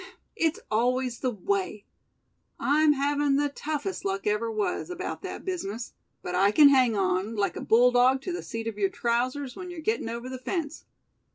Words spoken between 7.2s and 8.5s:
like a bulldog to the